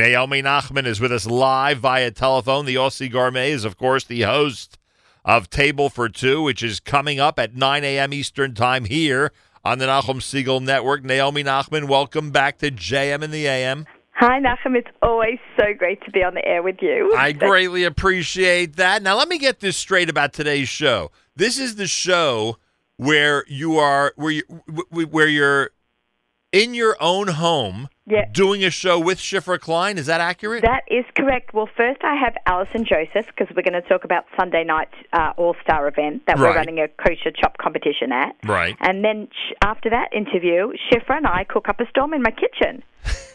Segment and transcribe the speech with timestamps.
[0.00, 2.64] Naomi Nachman is with us live via telephone.
[2.64, 4.78] The Aussie Gourmet is, of course, the host
[5.26, 8.14] of Table for Two, which is coming up at 9 a.m.
[8.14, 9.30] Eastern Time here
[9.62, 11.04] on the Nachum Segal Network.
[11.04, 13.84] Naomi Nachman, welcome back to JM in the AM.
[14.12, 14.74] Hi, Nachum.
[14.74, 17.14] It's always so great to be on the air with you.
[17.14, 19.02] I greatly appreciate that.
[19.02, 21.10] Now, let me get this straight about today's show.
[21.36, 22.56] This is the show
[22.96, 24.44] where you are, where you,
[24.88, 25.72] where you're
[26.52, 28.26] in your own home Yeah.
[28.32, 29.98] doing a show with Shifra Klein.
[29.98, 30.62] Is that accurate?
[30.62, 31.54] That is correct.
[31.54, 35.32] Well, first I have Allison Joseph because we're going to talk about Sunday night uh,
[35.36, 36.50] All Star event that Right.
[36.50, 38.34] we're running a kosher chop competition at.
[38.44, 38.76] Right.
[38.80, 42.30] And then sh- after that interview, Shifra and I cook up a storm in my
[42.32, 42.82] kitchen.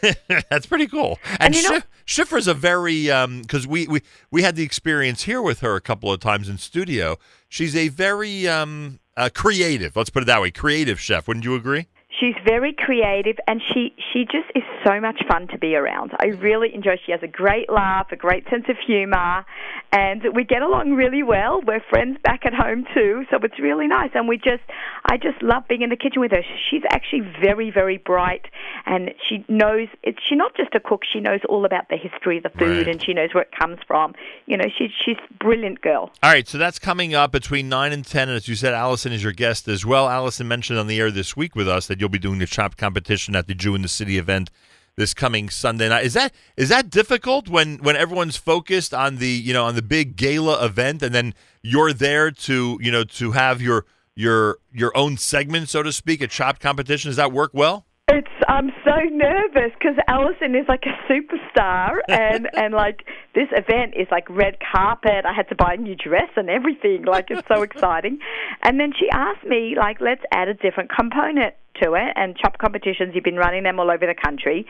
[0.50, 1.18] That's pretty cool.
[1.40, 3.06] And, And you know- Shifra's a very
[3.42, 6.56] because we, we we had the experience here with her a couple of times in
[6.58, 7.16] studio.
[7.48, 9.96] She's a very um, uh, creative.
[9.96, 10.52] Let's put it that way.
[10.52, 11.26] Creative chef.
[11.26, 11.88] Wouldn't you agree?
[12.20, 16.12] She's very creative and she, she just is so much fun to be around.
[16.20, 19.44] I really enjoy She has a great laugh, a great sense of humor,
[19.92, 21.60] and we get along really well.
[21.66, 24.10] We're friends back at home too, so it's really nice.
[24.14, 24.62] And we just,
[25.10, 26.42] I just love being in the kitchen with her.
[26.70, 28.46] She's actually very, very bright
[28.86, 32.36] and she knows, it's, she's not just a cook, she knows all about the history
[32.36, 32.88] of the food Right.
[32.88, 34.14] and she knows where it comes from.
[34.46, 36.12] You know, she, she's a brilliant girl.
[36.22, 38.28] All right, so that's coming up between 9 and 10.
[38.28, 40.08] And as you said, Allison is your guest as well.
[40.08, 42.76] Allison mentioned on the air this week with us that you'll be doing the chop
[42.76, 44.50] competition at the Jew in the City event
[44.96, 46.04] this coming Sunday night.
[46.04, 49.82] Is that is that difficult when when everyone's focused on the, you know, on the
[49.82, 53.84] big gala event and then you're there to, you know, to have your
[54.14, 57.10] your your own segment, so to speak, a chop competition?
[57.10, 57.85] Does that work well?
[58.08, 63.04] It's I'm so nervous because Allison is like a superstar, and and like
[63.34, 65.24] this event is like red carpet.
[65.26, 67.04] I had to buy a new dress and everything.
[67.04, 68.20] Like it's so exciting.
[68.62, 72.12] And then she asked me like, let's add a different component to it.
[72.14, 74.66] And chop competitions, you've been running them all over the country.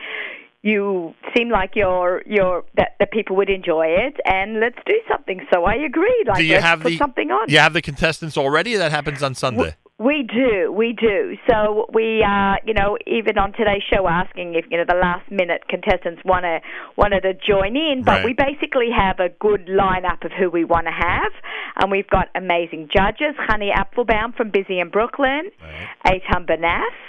[0.63, 5.45] You seem like you're you're that, that people would enjoy it, and let's do something.
[5.53, 6.25] So I agreed.
[6.27, 7.51] Like Do you let's have put the something on.
[7.51, 8.77] You have the contestants already?
[8.77, 9.75] That happens on Sunday.
[9.99, 11.37] We do, we do.
[11.49, 15.31] So we, uh, you know, even on today's show, asking if you know the last
[15.31, 16.59] minute contestants want to
[16.95, 18.25] wanted to join in, but Right.
[18.25, 21.31] we basically have a good lineup of who we want to have,
[21.81, 25.49] and we've got amazing judges: Chanie Apfelbaum from Busy in Brooklyn,
[26.05, 26.99] Eitan Bernath,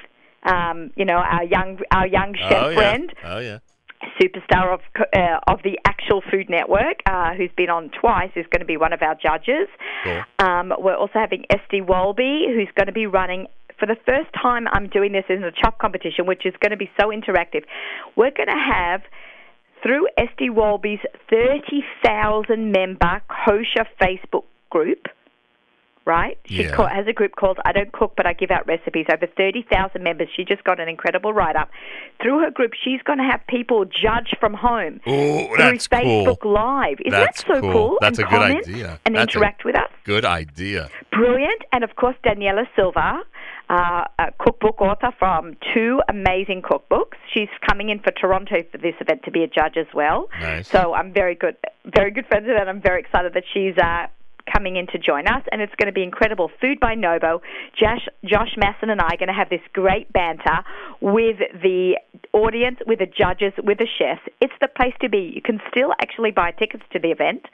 [0.45, 2.75] um, you know, our young our young chef oh, yeah.
[2.75, 3.59] friend Oh yeah.
[4.21, 8.61] Superstar of uh, of the actual Food Network, uh, who's been on twice, is going
[8.61, 9.69] to be one of our judges.
[10.39, 13.47] Um, we're also having Esty Walby, who's going to be running.
[13.79, 16.77] For the first time, I'm doing this in a chop competition, which is going to
[16.77, 17.63] be so interactive.
[18.17, 19.03] We're going to have
[19.83, 20.99] through Esty Walby's
[21.31, 25.07] 30,000 member kosher Facebook group.
[26.09, 26.39] Right?
[26.47, 26.71] She Yeah.
[26.75, 29.05] ca- has a group called I Don't Cook But I Give Out Recipes.
[29.13, 30.29] Over 30,000 members.
[30.35, 31.69] She just got an incredible write up.
[32.23, 36.41] Through her group, she's going to have people judge from home Oh, through that's Facebook
[36.41, 36.53] cool.
[36.53, 36.97] Live.
[37.05, 37.73] Isn't That's that so cool.
[37.73, 37.99] cool?
[38.01, 38.99] That's and a good idea.
[39.05, 39.91] And That's interact with us.
[40.05, 40.89] Good idea.
[41.13, 41.63] Brilliant.
[41.75, 43.21] And of course, Daniela Silver,
[43.69, 47.17] uh, a cookbook author from two amazing cookbooks.
[47.35, 50.31] She's coming in for Toronto for this event to be a judge as well.
[50.41, 50.69] Nice.
[50.69, 52.61] So I'm very good, very good friends with her.
[52.63, 53.77] and I'm very excited that she's.
[53.77, 54.07] Uh,
[54.53, 56.51] Coming in to join us, and it's going to be incredible.
[56.61, 57.43] Food by Nobo.
[57.79, 60.65] Josh, Josh Masson and I are going to have this great banter
[61.01, 61.99] with the
[62.33, 64.23] audience, with the judges, with the chefs.
[64.41, 65.33] It's the place to be.
[65.35, 67.47] You can still actually buy tickets to the event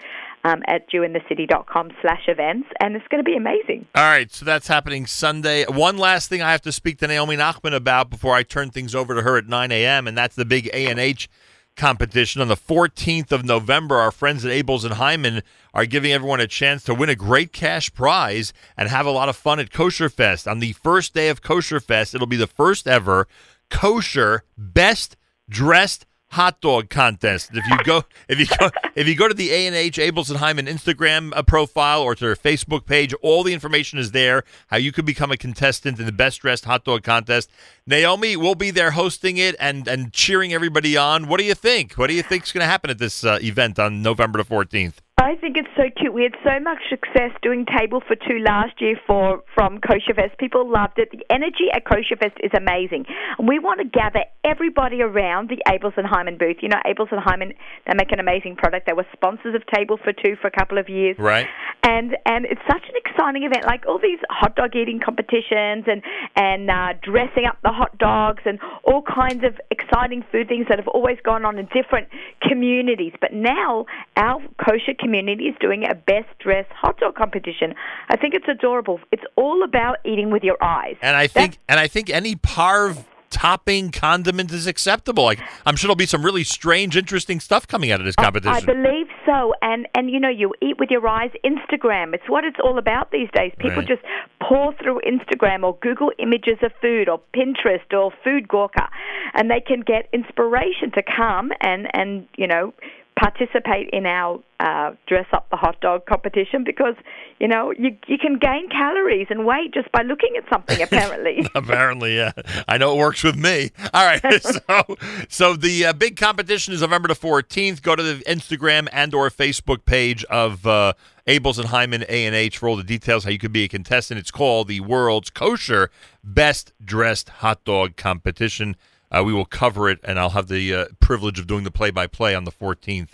[0.45, 3.87] um, at jewinthecity.com slash events, and it's going to be amazing.
[3.95, 5.65] All right, so that's happening Sunday.
[5.65, 8.95] One last thing I have to speak to Naomi Nachman about before I turn things
[8.95, 11.29] over to her at 9 a.m., and that's the big A&H
[11.77, 13.97] competition on the 14th of November.
[13.97, 15.43] Our friends at Abeles and Heymann
[15.73, 19.29] are giving everyone a chance to win a great cash prize and have a lot
[19.29, 20.47] of fun at Kosher Fest.
[20.47, 23.27] On the first day of Kosher Fest, it'll be the first ever
[23.71, 25.17] kosher best
[25.49, 27.51] dressed hot dog contest.
[27.55, 30.31] If you go, if you go, if you go to the A and H Abeles
[30.31, 34.43] and Instagram uh, profile or to their Facebook page, all the information is there.
[34.69, 37.51] How you could become a contestant in the best dressed hot dog contest.
[37.87, 41.29] Naomi will be there hosting it and and cheering everybody on.
[41.29, 41.95] What do you think?
[41.95, 44.45] What do you think is going to happen at this uh, event on November the
[44.45, 45.01] fourteenth?
[45.17, 46.13] I think it's so cute.
[46.13, 50.37] We had so much success doing Table for Two last year for from Kosher Fest.
[50.39, 51.11] People loved it.
[51.13, 53.07] The energy at Kosher Fest is amazing.
[53.39, 56.59] We want to gather everybody around the Abeles and Heymann booth.
[56.61, 57.55] You know, Abeles and Heymann,
[57.87, 58.87] they make an amazing product.
[58.87, 61.17] They were sponsors of Table for Two for a couple of years.
[61.19, 61.47] Right.
[61.83, 66.03] And and it's such an exciting event, like all these hot dog eating competitions and
[66.37, 70.79] and uh, dressing up the hot dogs and all kinds of exciting food things that
[70.79, 72.09] have always gone on in different
[72.43, 73.13] communities.
[73.21, 73.87] But now
[74.17, 77.75] our kosher community is doing a best dressed hot dog competition.
[78.09, 79.01] I think it's adorable.
[79.13, 80.97] It's all about eating with your eyes.
[81.03, 83.05] And I think and I think any parv
[83.35, 85.25] topping condiment is acceptable.
[85.25, 88.55] Like I'm sure there'll be some really strange, interesting stuff coming out of this competition.
[88.55, 91.31] I believe so, and and you know, you eat with your eyes.
[91.45, 93.53] Instagram, it's what it's all about these days.
[93.59, 93.89] People Right.
[93.89, 94.03] just
[94.41, 98.89] pour through Instagram or Google images of food or Pinterest or Food Gawker,
[99.35, 102.73] and they can get inspiration to come and and you know
[103.17, 106.95] participate in our uh, dress up the hot dog competition because
[107.39, 111.47] you know you you can gain calories and weight just by looking at something apparently.
[111.55, 112.33] Apparently, yeah.
[112.69, 113.71] I know it works with me.
[113.93, 114.23] All right.
[114.45, 114.97] So,
[115.29, 117.83] so the uh, big competition is November the 14th.
[117.83, 120.93] Go to the Instagram and or Facebook page of uh,
[121.27, 124.21] Abeles and Heymann A&H for all the details how you can be a contestant.
[124.21, 125.91] It's called the World's Kosher
[126.23, 128.77] Best Dressed Hot Dog Competition.
[129.15, 132.35] Uh, we will cover it, and I'll have the uh, privilege of doing the play-by-play
[132.35, 133.11] on the 14th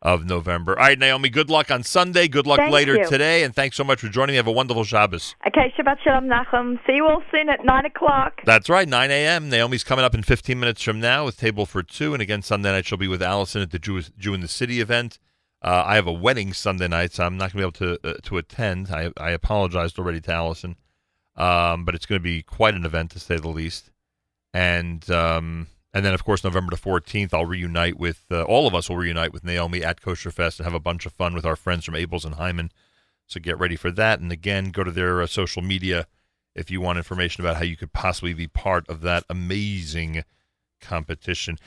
[0.00, 0.72] of November.
[0.78, 2.26] All right, Naomi, good luck on Sunday.
[2.26, 3.06] Good luck Thank later you.
[3.06, 4.36] today, and thanks so much for joining me.
[4.38, 5.34] Have a wonderful Shabbos.
[5.46, 6.78] okay, Shabbat Shalom, Nachum.
[6.86, 8.40] See you all soon at nine o'clock.
[8.46, 9.50] That's right, 9 a.m.
[9.50, 12.14] Naomi's coming up in 15 minutes from now with Table for Two.
[12.14, 14.80] And again, Sunday night she'll be with Allison at the Jew, Jew in the City
[14.80, 15.18] event.
[15.60, 18.08] Uh, I have a wedding Sunday night, so I'm not going to be able to
[18.08, 18.90] uh, to attend.
[18.90, 20.76] I, I apologized already to Allison,
[21.36, 23.91] um, but it's going to be quite an event to say the least.
[24.54, 28.74] And um, and then, of course, November the 14th, I'll reunite with uh, all of
[28.74, 31.44] us will reunite with Naomi at Kosher Fest and have a bunch of fun with
[31.44, 32.70] our friends from Abeles and Heymann.
[33.26, 34.20] So get ready for that.
[34.20, 36.06] And again, go to their uh, social media
[36.54, 40.24] if you want information about how you could possibly be part of that amazing
[40.80, 41.58] competition.